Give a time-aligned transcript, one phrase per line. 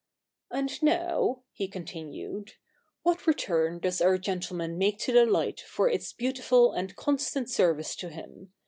[0.49, 2.53] 'And now,' he continued,
[3.03, 7.95] 'what return does our gentleman make to the light for its beautiful and constant service
[7.97, 8.51] to him